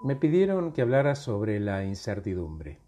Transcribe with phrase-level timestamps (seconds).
[0.00, 2.78] Me pidieron que hablara sobre la incertidumbre.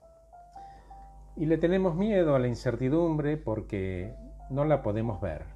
[1.34, 4.14] Y le tenemos miedo a la incertidumbre porque
[4.48, 5.46] no la podemos ver.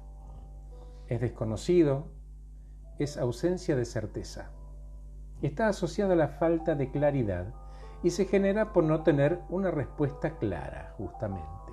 [1.07, 2.07] Es desconocido,
[2.99, 4.51] es ausencia de certeza.
[5.41, 7.53] Está asociada a la falta de claridad
[8.03, 11.71] y se genera por no tener una respuesta clara, justamente.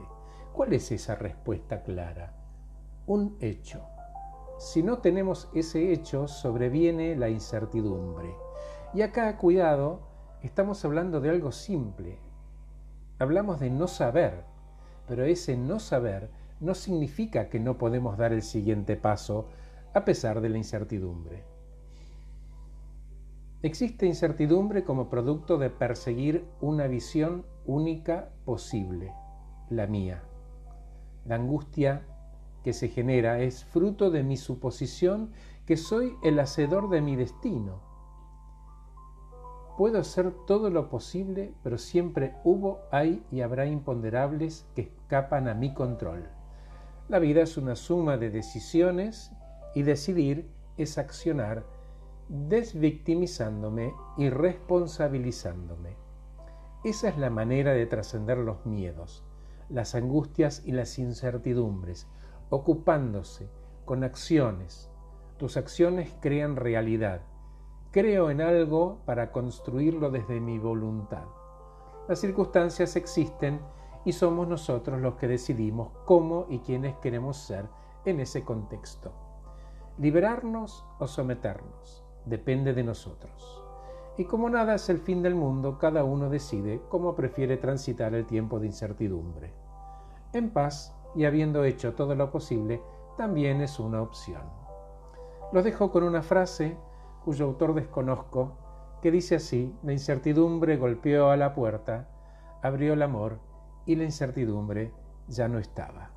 [0.52, 2.36] ¿Cuál es esa respuesta clara?
[3.06, 3.84] Un hecho.
[4.58, 8.32] Si no tenemos ese hecho, sobreviene la incertidumbre.
[8.94, 10.00] Y acá, cuidado,
[10.42, 12.18] estamos hablando de algo simple.
[13.18, 14.44] Hablamos de no saber,
[15.08, 16.30] pero ese no saber
[16.60, 19.48] no significa que no podemos dar el siguiente paso
[19.94, 21.42] a pesar de la incertidumbre.
[23.62, 29.14] Existe incertidumbre como producto de perseguir una visión única posible,
[29.70, 30.22] la mía.
[31.24, 32.02] La angustia
[32.62, 35.32] que se genera es fruto de mi suposición
[35.64, 37.91] que soy el hacedor de mi destino.
[39.76, 45.54] Puedo hacer todo lo posible, pero siempre hubo, hay y habrá imponderables que escapan a
[45.54, 46.28] mi control.
[47.08, 49.32] La vida es una suma de decisiones
[49.74, 51.64] y decidir es accionar
[52.28, 55.96] desvictimizándome y responsabilizándome.
[56.84, 59.22] Esa es la manera de trascender los miedos,
[59.68, 62.08] las angustias y las incertidumbres,
[62.50, 63.48] ocupándose
[63.84, 64.90] con acciones.
[65.36, 67.20] Tus acciones crean realidad.
[67.92, 71.24] Creo en algo para construirlo desde mi voluntad.
[72.08, 73.60] Las circunstancias existen
[74.06, 77.68] y somos nosotros los que decidimos cómo y quiénes queremos ser
[78.06, 79.12] en ese contexto.
[79.98, 83.62] Liberarnos o someternos depende de nosotros.
[84.16, 88.24] Y como nada es el fin del mundo, cada uno decide cómo prefiere transitar el
[88.24, 89.52] tiempo de incertidumbre.
[90.32, 92.82] En paz y habiendo hecho todo lo posible,
[93.18, 94.44] también es una opción.
[95.52, 96.78] Los dejo con una frase
[97.24, 98.58] cuyo autor desconozco,
[99.02, 102.08] que dice así, la incertidumbre golpeó a la puerta,
[102.62, 103.40] abrió el amor
[103.86, 104.92] y la incertidumbre
[105.28, 106.10] ya no estaba.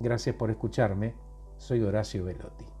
[0.00, 1.14] Gracias por escucharme,
[1.56, 2.75] soy Horacio Velotti.